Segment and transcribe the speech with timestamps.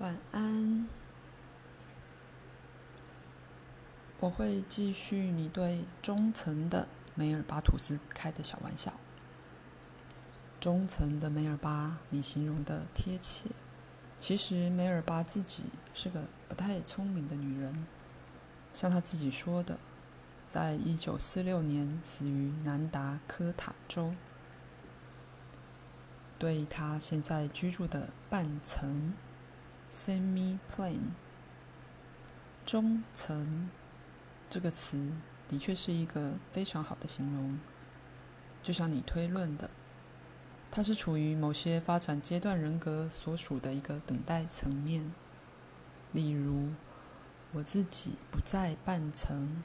[0.00, 0.88] 晚安。
[4.18, 8.94] 我会继续你对中层的梅尔巴吐司开的小玩笑。
[10.58, 13.44] 中层的梅尔巴，你形容的贴切。
[14.18, 17.86] 其实梅尔巴自己是个不太聪明的女人，
[18.72, 19.78] 像她自己说的，
[20.48, 24.14] 在一九四六年死于南达科塔州。
[26.38, 29.12] 对她现在居住的半层。
[29.92, 31.10] Semi-plane，
[32.64, 33.68] 中层
[34.48, 35.10] 这个词
[35.48, 37.58] 的确是一个非常好的形容。
[38.62, 39.68] 就像你推论的，
[40.70, 45.12] 它是处于某些发展阶段人格所属的一个等待层面。
[46.12, 46.68] 例如，
[47.52, 49.62] 我自己不在半层，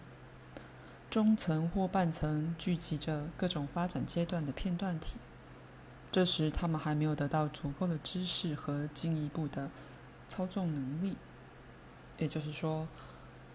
[1.10, 5.20] 中层或半层聚集着各种发展阶段的片段体。
[6.12, 9.70] 这时，他们还没有得到足够的知识和进一步的。
[10.36, 11.16] 操纵能力，
[12.18, 12.90] 也就是说，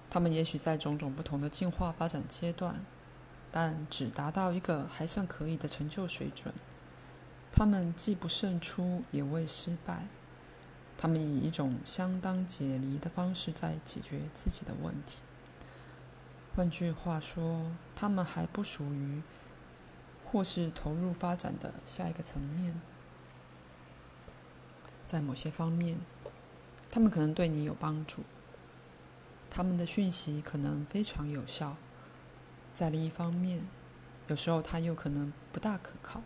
[0.09, 2.81] 他们也许在种种不同的进化发展阶段，
[3.53, 6.55] 但只达到一个还算可以的成就水准。
[7.53, 10.07] 他们既不胜出，也未失败。
[10.97, 15.23] 他们以一种相当解离的方式在解决自己的问题。
[16.57, 19.21] 换句话说，他们还不属于，
[20.25, 22.81] 或是投入发展的下一个层面。
[25.07, 25.99] 在某些方面。
[26.91, 28.23] 他们可能对你有帮助，
[29.49, 31.77] 他们的讯息可能非常有效。
[32.75, 33.61] 在另一方面，
[34.27, 36.21] 有时候他又可能不大可靠。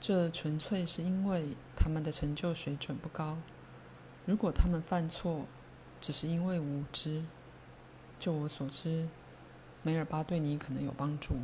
[0.00, 3.36] 这纯粹是因为他们的成就水准不高。
[4.24, 5.44] 如果他们犯错，
[6.00, 7.24] 只是因为无知，
[8.18, 9.08] 就我所知，
[9.82, 11.34] 梅尔巴对你可能有帮助。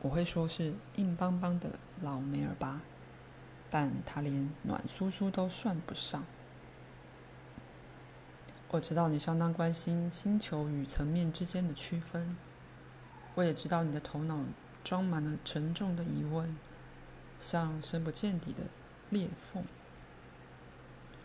[0.00, 2.80] 我会说是硬邦邦的老梅尔巴，
[3.70, 6.24] 但他连暖酥酥都算不上。
[8.70, 12.36] 我知道你相当关心星球与层面之间的区分，
[13.36, 14.44] 我也知道你的头脑
[14.82, 16.56] 装满了沉重的疑问，
[17.38, 18.64] 像深不见底的
[19.10, 19.62] 裂缝，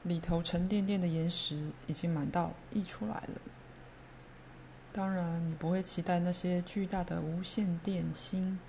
[0.03, 3.41] 里头沉甸甸的岩石已经满到溢出来了。
[4.94, 8.59] 当然，你不会期待那些巨大的无线电星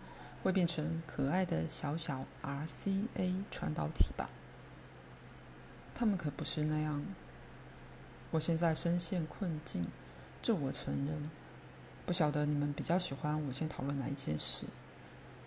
[0.42, 4.30] 会变成可爱的小小 RCA 传导体吧？
[5.94, 7.04] 它们可不是那样。
[8.32, 9.86] 我现在深陷困境，
[10.41, 11.30] 这我承认。
[12.06, 14.66] 不晓得你们比较喜欢我先讨论哪一件事？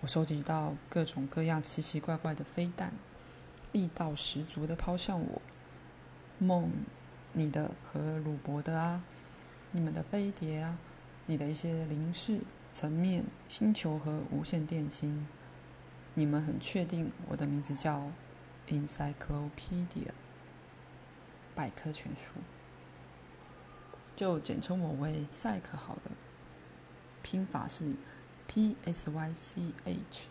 [0.02, 2.92] 我收集到各种各样奇奇怪怪的飞弹，
[3.72, 5.42] 力道十足的抛向我。
[6.40, 6.70] 梦，
[7.32, 9.02] 你的和鲁伯的啊，
[9.72, 10.78] 你们的飞碟啊，
[11.26, 12.42] 你的一些灵视
[12.74, 15.26] 层面星球和无线电星。
[16.16, 18.12] 你们很确定我的名字叫
[18.68, 20.12] Encyclopedia，
[21.56, 22.42] 百科全书。
[24.16, 26.12] 就简称我为赛克好了，
[27.22, 27.96] 拼法是
[28.48, 30.28] P S Y C H。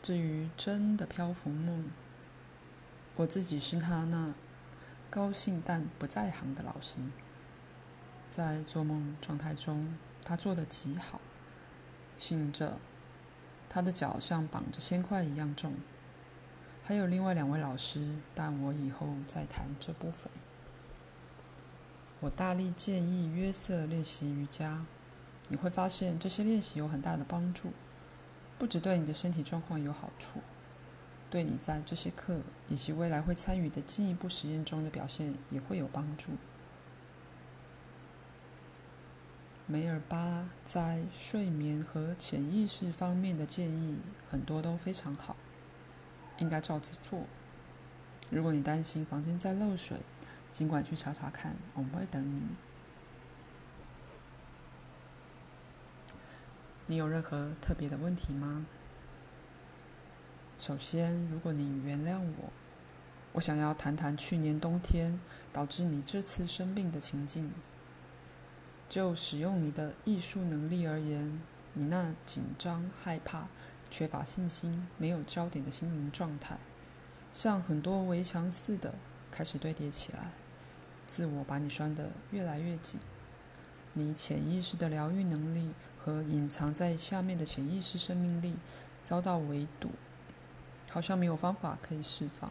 [0.00, 1.90] 至于真的漂浮梦，
[3.16, 4.32] 我自己是他那
[5.10, 6.96] 高兴但不在行的老师。
[8.30, 11.20] 在做梦状态中，他做的极好，
[12.18, 12.78] 醒着，
[13.68, 15.74] 他的脚像绑着铅块一样重。
[16.84, 20.30] 还有另外两位老师，但我以后再谈这部分。
[22.20, 24.84] 我大力建议约瑟练习瑜伽，
[25.48, 27.72] 你会发现这些练习有很大的帮助，
[28.58, 30.40] 不只对你的身体状况有好处，
[31.28, 36.30] 对你在这些课以及未来会参与的进一步实验中的表现也会有帮助。
[39.66, 43.98] 梅尔巴在睡眠和潜意识方面的建议
[44.30, 45.36] 很多都非常好，
[46.38, 47.24] 应该照着做。
[48.30, 49.98] 如果你担心房间在漏水，
[50.56, 52.42] 尽管去查查看，我们会等你。
[56.86, 58.64] 你有任何特别的问题吗？
[60.58, 62.50] 首先，如果你原谅我，
[63.34, 65.20] 我想要谈谈去年冬天
[65.52, 67.52] 导致你这次生病的情境。
[68.88, 71.38] 就使用你的艺术能力而言，
[71.74, 73.46] 你那紧张、害怕、
[73.90, 76.56] 缺乏信心、没有焦点的心灵状态，
[77.30, 78.94] 像很多围墙似的
[79.30, 80.30] 开始堆叠起来。
[81.06, 82.98] 自我把你拴得越来越紧，
[83.92, 88.54] 你潜意识的疗愈能力和隐藏在下面的潜意识生命力
[89.04, 89.90] 遭到围堵，
[90.90, 92.50] 好像没有方法可以释放。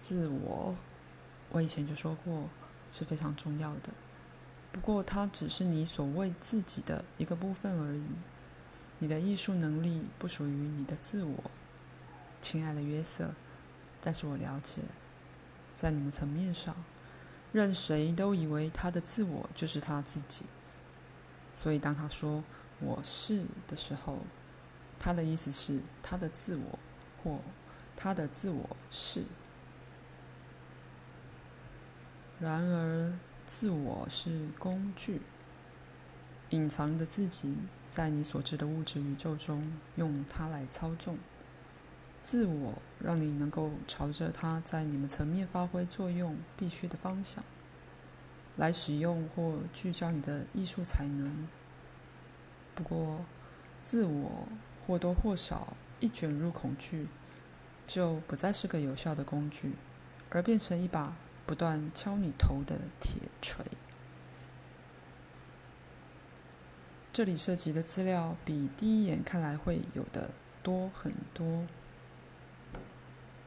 [0.00, 0.74] 自我，
[1.50, 2.48] 我以前就说过
[2.92, 3.90] 是非常重要的，
[4.70, 8.04] 不过它只是你所谓自己的一个部分而已。
[8.98, 11.50] 你的艺术能力不属于你的自我，
[12.40, 13.30] 亲爱的约瑟。
[14.00, 14.80] 但是我了解，
[15.82, 16.76] 在你们层面上，
[17.50, 20.46] 任谁都以为他的自我就是他自己。
[21.52, 22.44] 所以当他说
[22.78, 24.20] “我是”的时候，
[24.96, 26.78] 他的意思是他的自我
[27.24, 27.40] 或
[27.96, 29.24] 他的自我是。
[32.38, 33.12] 然而，
[33.48, 35.20] 自我是工具，
[36.50, 37.56] 隐藏的自己
[37.90, 41.18] 在你所知的物质宇宙中，用它来操纵。
[42.22, 47.42] 自我让你能够朝着它在你们层面发挥作用必须的方向
[48.56, 51.48] 来使用或聚焦你的艺术才能。
[52.74, 53.24] 不过，
[53.82, 54.46] 自我
[54.86, 57.06] 或多或少一卷入恐惧，
[57.86, 59.72] 就不再是个有效的工具，
[60.30, 63.64] 而变成一把不断敲你头的铁锤。
[67.12, 70.30] 这里涉及的资料比第一眼看来会有的
[70.62, 71.66] 多很多。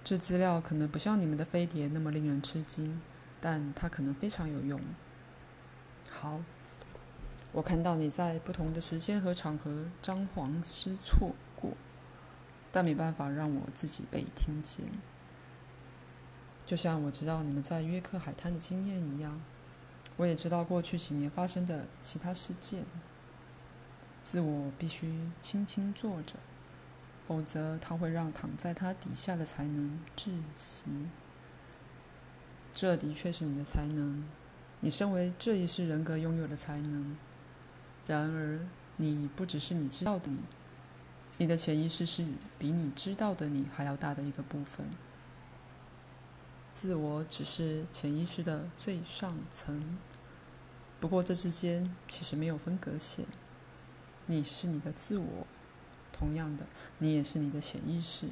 [0.06, 3.02] 这资料可能不像你们的飞碟那么令人吃惊，
[3.42, 4.80] 但它可能非常有用。
[6.12, 6.40] 好，
[7.52, 11.72] 我看到你在不同的时间和场合张皇失措过，
[12.72, 14.86] 但没办法让我自己被听见。
[16.68, 19.42] 就像我知道你们在约克海滩的经验一样，
[20.18, 22.86] 我也知道过去几年发生的其他事件。
[24.22, 26.36] 自我必须轻轻坐着。
[27.28, 30.86] 否则，他会让躺在他底下的才能窒息。
[32.74, 34.24] 这的确是你的才能，
[34.82, 37.16] 你身为这一世人格拥有的才能。
[38.06, 38.60] 然而，
[38.98, 40.38] 你不只是你知道的你，
[41.38, 42.26] 你的潜意识是
[42.60, 44.86] 比你知道的你还要大的一个部分。
[46.76, 49.98] 自我只是潜意识的最上层，
[51.00, 53.26] 不过这之间其实没有分隔线。
[54.26, 55.48] 你是你的自我。
[56.18, 56.66] 同样的，
[57.00, 58.28] 你也是你的潜意识，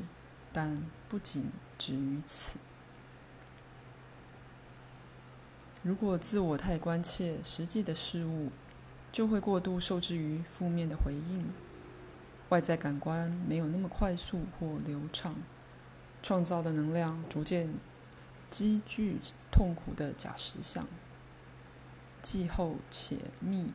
[0.54, 2.58] 但不仅止于此。
[5.82, 8.50] 如果自我太关切实际的事物，
[9.12, 11.52] 就会过度受制于负面的回应。
[12.50, 15.36] 外在感官没有那么快速或流畅，
[16.22, 17.74] 创造的能量逐渐
[18.50, 19.18] 积聚
[19.52, 20.88] 痛苦的假实相，
[22.22, 23.74] 既厚且密。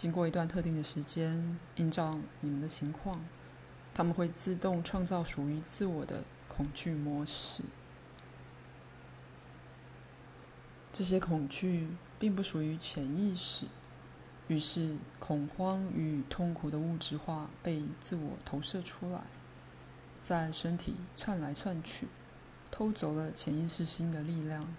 [0.00, 3.20] 经过一段特定的时间，依照你们的情况，
[3.92, 7.62] 他们会自动创造属于自我的恐惧模式。
[10.90, 11.86] 这些恐惧
[12.18, 13.66] 并不属于潜意识，
[14.48, 19.20] 于是恐慌与痛苦的物质化被自我投射出来，
[20.22, 22.08] 在身体窜来窜去，
[22.70, 24.74] 偷走了潜意识心的力量，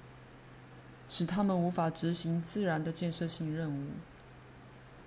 [1.08, 3.92] 使他们无法执行自然的建设性任务。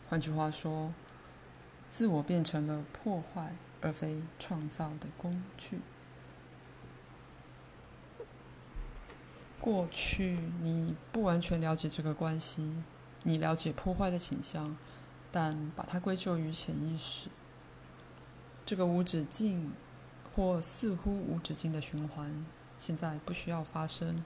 [0.08, 0.92] 换句话说，
[1.88, 5.80] 自我变成了破坏而非创造的工具。
[9.60, 12.82] 过去你不完全了解这个关系，
[13.22, 14.76] 你了解破坏的倾向，
[15.32, 17.30] 但把它归咎于潜意识。
[18.66, 19.72] 这个无止境
[20.34, 22.44] 或似乎无止境的循环，
[22.78, 24.22] 现在不需要发生，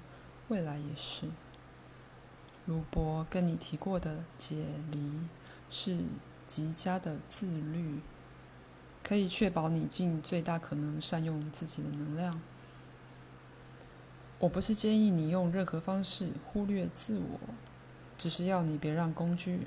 [0.49, 1.29] 未来也是。
[2.67, 5.21] 鲁伯跟你提过的解离。
[5.71, 5.99] 是
[6.47, 8.01] 极佳的自律，
[9.03, 12.41] 可以确保你尽最大可能善用自己的能量。
[14.39, 17.41] 我不是建议你用任何方式忽略自我，
[18.17, 19.67] 只是要你别让工具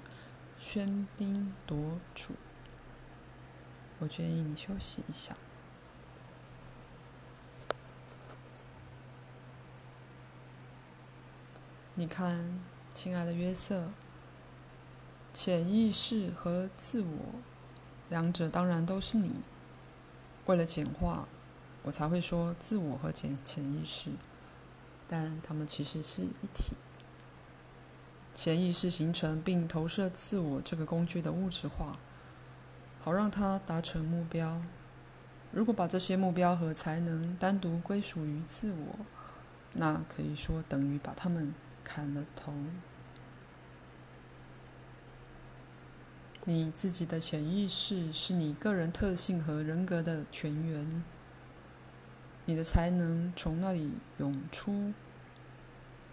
[0.61, 1.77] 喧宾夺
[2.15, 2.33] 主。
[3.99, 5.35] 我建议你休息一下。
[11.93, 12.59] 你看，
[12.93, 13.91] 亲爱的约瑟。
[15.33, 17.07] 潜意识和自我，
[18.09, 19.31] 两者当然都是你。
[20.45, 21.27] 为了简化，
[21.83, 24.11] 我才会说自我和潜潜意识，
[25.07, 26.75] 但它们其实是一体。
[28.35, 31.97] 潜意识形成并投射自我这个工具的物质化，
[33.01, 34.61] 好让它达成目标。
[35.53, 39.05] 如果把这些目标和才能单独归属于自我，
[39.73, 42.53] 那可以说等于把它们砍了头。
[46.45, 51.03] 你自己的潜意识是你个人特性和人格的泉源，
[52.45, 54.91] 你的才能从那里涌出。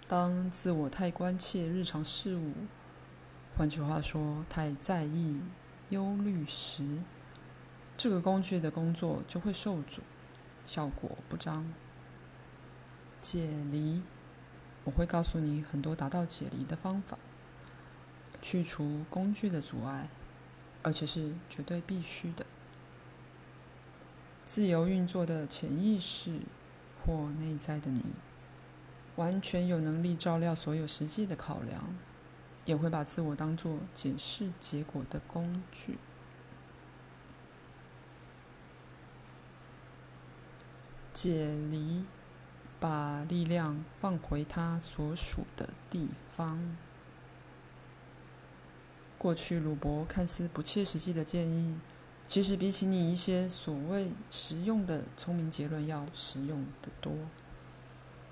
[0.06, 2.52] 当自我太关切日常事务，
[3.56, 5.40] 换句话说，太在意、
[5.88, 6.84] 忧虑时，
[7.96, 10.02] 这个工具的工作就会受阻，
[10.66, 11.64] 效果不彰。
[13.22, 14.02] 解离，
[14.84, 17.18] 我会告诉你很多达到解离的方法，
[18.42, 20.06] 去除工具的阻碍。
[20.82, 22.46] 而且是绝对必须的。
[24.46, 26.40] 自由运作的潜意识
[27.04, 28.02] 或内在的你，
[29.16, 31.94] 完全有能力照料所有实际的考量，
[32.64, 35.98] 也会把自我当作检视结果的工具。
[41.12, 42.04] 解离，
[42.78, 46.76] 把力量放回它所属的地方。
[49.18, 51.76] 过去鲁伯看似不切实际的建议，
[52.24, 57.12] 其实比起你一些所谓实用的聪明结论要实用得多。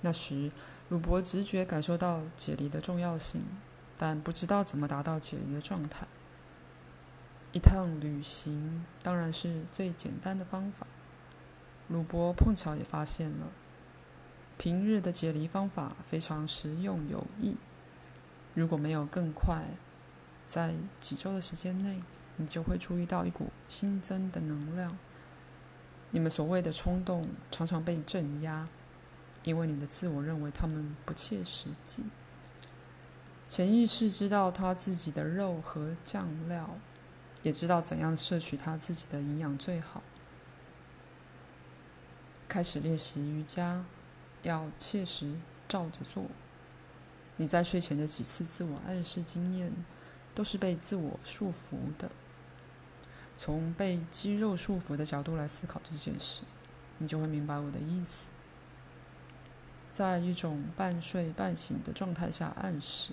[0.00, 0.52] 那时，
[0.88, 3.42] 鲁伯直觉感受到解离的重要性，
[3.98, 6.06] 但不知道怎么达到解离的状态。
[7.52, 10.86] 一趟旅行当然是最简单的方法。
[11.88, 13.48] 鲁伯碰巧也发现了，
[14.58, 17.56] 平日的解离方法非常实用有益。
[18.54, 19.64] 如果没有更快，
[20.46, 22.00] 在几周的时间内，
[22.36, 24.96] 你就会注意到一股新增的能量。
[26.10, 28.68] 你们所谓的冲动常常被镇压，
[29.42, 32.04] 因为你的自我认为他们不切实际。
[33.48, 36.78] 潜意识知道他自己的肉和酱料，
[37.42, 40.02] 也知道怎样摄取他自己的营养最好。
[42.48, 43.84] 开始练习瑜伽，
[44.42, 45.34] 要切实
[45.68, 46.24] 照着做。
[47.36, 49.72] 你在睡前的几次自我暗示经验，
[50.36, 52.10] 都是被自我束缚的。
[53.36, 56.42] 从被肌肉束缚的角度来思考这件事，
[56.98, 58.26] 你就会明白我的意思。
[59.90, 63.12] 在一种半睡半醒的状态下暗示，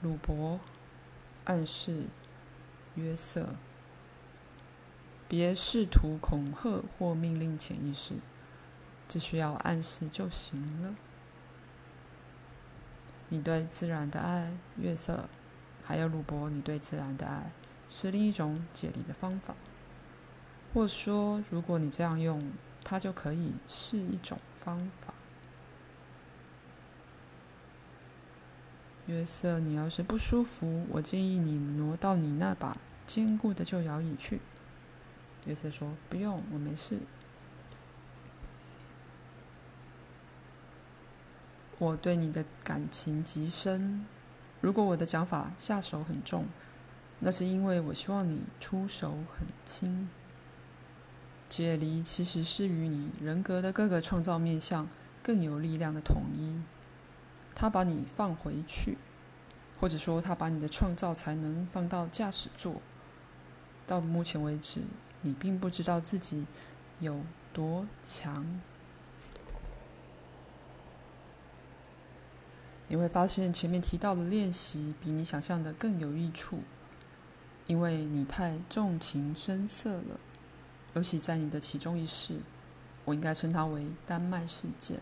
[0.00, 0.60] 鲁伯
[1.44, 2.06] 暗示
[2.96, 3.54] 约瑟，
[5.28, 8.16] 别试图恐吓或命令潜意识，
[9.08, 10.96] 只需要暗示就行了。
[13.28, 15.28] 你对自然的爱，约瑟。
[15.84, 17.50] 还有鲁伯，你对自然的爱
[17.88, 19.54] 是另一种解离的方法，
[20.72, 22.52] 或说，如果你这样用，
[22.84, 25.12] 它就可以是一种方法。
[29.06, 34.40] 约瑟，你要是不舒服，我建议你挪到你那把坚固的旧摇椅去。
[35.46, 37.00] 约瑟说：“不用，我没事。”
[41.78, 44.06] 我对你的感情极深。
[44.62, 46.46] 如果我的讲法下手很重，
[47.18, 50.08] 那是因为我希望你出手很轻。
[51.48, 54.88] 解离其实是与你人格的各个创造面向
[55.22, 56.62] 更有力量的统一。
[57.54, 58.96] 他把你放回去，
[59.78, 62.80] 或者说他把你的创造才能放到驾驶座。
[63.86, 64.80] 到目前为止，
[65.20, 66.46] 你并不知道自己
[67.00, 67.20] 有
[67.52, 68.60] 多强。
[72.92, 76.60] 你会发现前面提到的练习比你想象的更有益处，
[77.66, 80.20] 因为你太纵情声色了，
[80.92, 82.36] 尤其在你的其中一世，
[83.06, 85.00] 我应该称它为丹麦事件。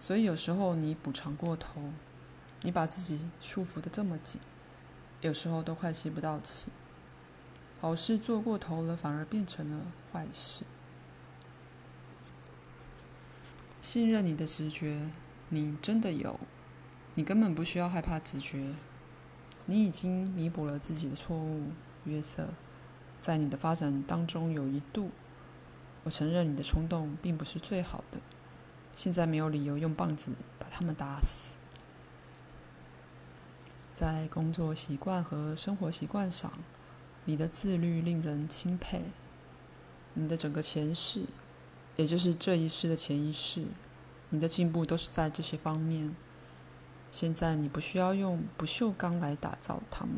[0.00, 1.80] 所以有时候你补偿过头，
[2.62, 4.40] 你把自己束缚的这么紧，
[5.20, 6.72] 有时候都快吸不到气。
[7.80, 10.64] 好事做过头了，反而变成了坏事。
[13.80, 15.08] 信任你的直觉，
[15.50, 16.40] 你真的有。
[17.16, 18.74] 你根本不需要害怕直觉，
[19.64, 21.70] 你已经弥补了自己的错误，
[22.04, 22.50] 约瑟。
[23.22, 25.10] 在你的发展当中，有一度，
[26.04, 28.18] 我承认你的冲动并不是最好的。
[28.94, 31.48] 现在没有理由用棒子把他们打死。
[33.94, 36.52] 在工作习惯和生活习惯上，
[37.24, 39.00] 你的自律令人钦佩。
[40.12, 41.24] 你的整个前世，
[41.96, 43.64] 也就是这一世的前一世，
[44.28, 46.14] 你的进步都是在这些方面。
[47.10, 50.16] 现在你不需要用不锈钢来打造他们，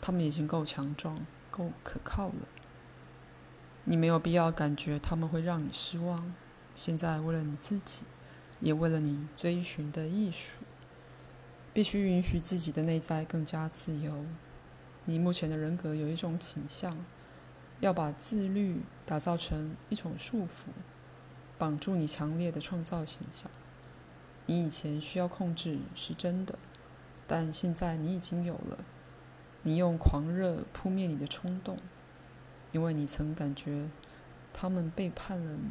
[0.00, 2.48] 他们已经够强壮、够可靠了。
[3.84, 6.34] 你没有必要感觉他们会让你失望。
[6.74, 8.02] 现在为了你自己，
[8.60, 10.58] 也为了你追寻的艺术，
[11.72, 14.24] 必须允许自己的内在更加自由。
[15.04, 16.98] 你目前的人格有一种倾向，
[17.78, 20.72] 要把自律打造成一种束缚，
[21.56, 23.48] 绑住你强烈的创造形象。
[24.46, 26.56] 你以前需要控制是真的，
[27.26, 28.78] 但现在你已经有了。
[29.62, 31.76] 你用狂热扑灭你的冲动，
[32.70, 33.90] 因为你曾感觉
[34.52, 35.70] 他们背叛了你。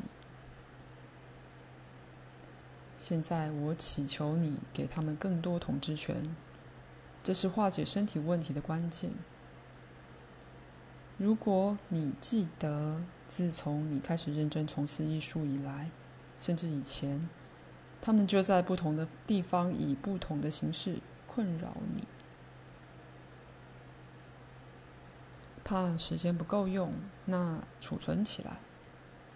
[2.97, 6.35] 现在我祈求你给他们更多统治权，
[7.23, 9.11] 这是化解身体问题的关键。
[11.17, 15.89] 如果你记得，自从你开始认真从事艺术以来，
[16.41, 17.29] 甚至以前。
[18.05, 22.03] 他们就在不同的地方，以不同的形式困扰你。
[25.63, 26.93] 怕时间不够用，
[27.25, 28.57] 那储存起来。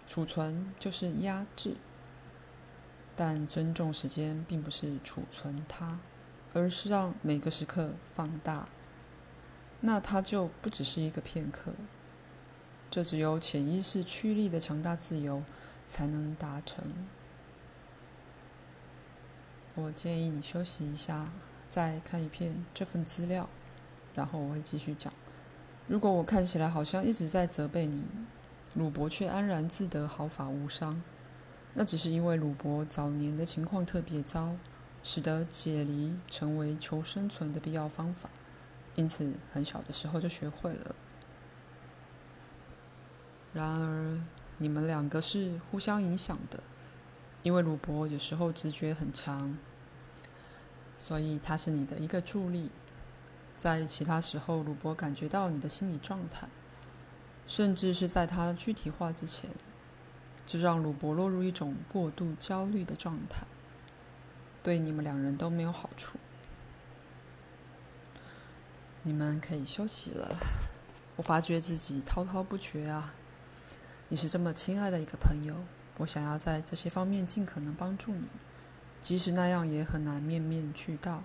[0.06, 1.74] 储存就是压制，
[3.16, 5.98] 但尊重时间并不是储存它，
[6.54, 8.68] 而是让每个时刻放大。
[9.80, 11.72] 那它就不只是一个片刻，
[12.88, 15.42] 这只有潜意识驱力的强大自由
[15.88, 16.84] 才能达成。
[19.82, 21.28] 我建议你休息一下，
[21.68, 23.48] 再看一遍这份资料，
[24.14, 25.12] 然后我会继续讲。
[25.86, 28.04] 如果我看起来好像一直在责备你，
[28.74, 31.02] 鲁伯却安然自得，毫发无伤。
[31.74, 34.54] 那只是因为鲁伯早年的情况特别糟，
[35.02, 38.28] 使得解离成为求生存的必要方法，
[38.96, 40.94] 因此很小的时候就学会了。
[43.52, 44.20] 然而，
[44.58, 46.62] 你们两个是互相影响的，
[47.42, 49.56] 因为鲁伯有时候直觉很强，
[51.00, 52.70] 所以他是你的一个助力。
[53.56, 56.46] 在其他时候，鲁伯感觉到你的心理状态。
[57.46, 59.50] 甚至是在他具体化之前，
[60.46, 63.44] 这让鲁伯落入一种过度焦虑的状态，
[64.62, 66.16] 对你们两人都没有好处。
[69.02, 70.36] 你们可以休息了。
[71.16, 73.14] 我发觉自己滔滔不绝啊！
[74.08, 75.56] 你是这么亲爱的一个朋友，
[75.96, 78.28] 我想要在这些方面尽可能帮助你，
[79.02, 81.22] 即使那样也很难面面俱到，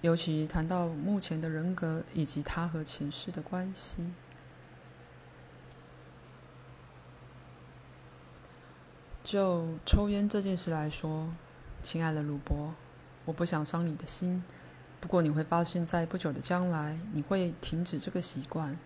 [0.00, 4.12] 尤其谈到目前的人格以及他和前世的关系。
[9.22, 11.28] 就抽烟这件事来说，
[11.82, 12.74] 亲爱的鲁伯，
[13.24, 14.42] 我不想伤你的心。
[15.00, 18.78] 不过你会发现在不久的将来，你会停止这个习惯。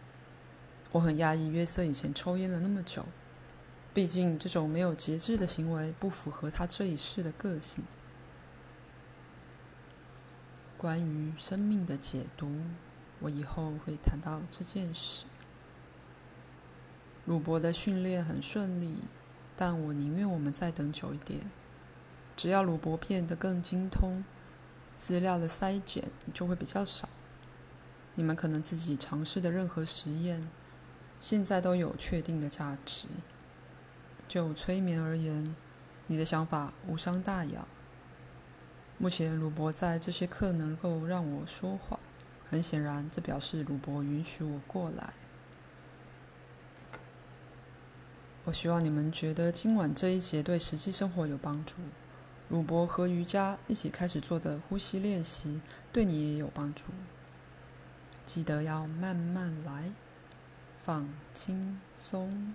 [0.90, 3.06] 我很讶异约瑟以前抽烟了那么久，
[3.94, 7.82] 毕竟这种没有节制的行为不符合他这一世的个性。
[10.82, 12.50] 关于生命的解读，
[13.20, 15.26] 我以后会谈到这件事。
[17.24, 18.96] 鲁伯的训练很顺利。
[19.54, 21.42] 但我宁愿我们再等久一点，
[22.34, 24.24] 只要鲁伯变得更精通，
[24.96, 27.08] 资料的筛检就会比较少。
[28.16, 30.48] 你们可能自己尝试的任何实验，
[31.20, 33.06] 现在都有确定的价值。
[34.26, 35.54] 就催眠而言，
[36.08, 37.64] 你的想法无伤大雅。
[39.02, 41.98] 目前鲁伯在这些课能够让我说话，
[42.48, 45.12] 很显然，这表示鲁伯允许我过来。
[48.44, 51.78] 我希望你们觉得今晚这一节对实际生活有帮助。
[52.48, 55.60] 鲁伯和瑜伽一起开始做的呼吸练习，
[55.92, 56.84] 对你也有帮助。
[58.24, 59.90] 记得要慢慢来，
[60.80, 62.54] 放轻松。